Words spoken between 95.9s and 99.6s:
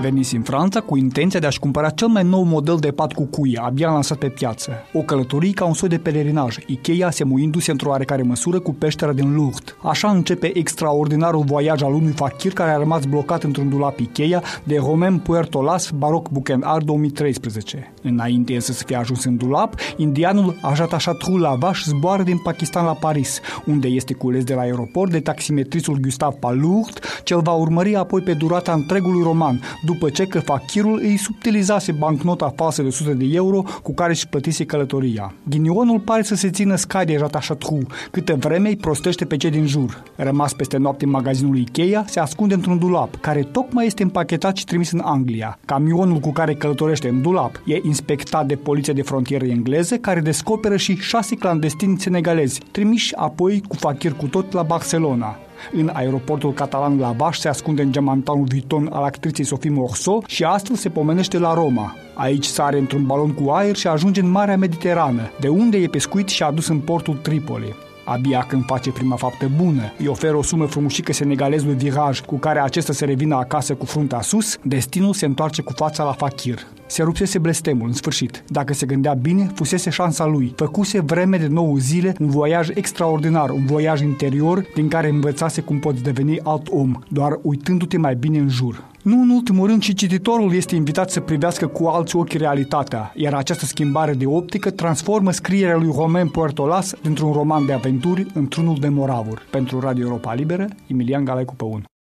Romain Puertolas dintr-un roman de aventuri într-unul de moravuri.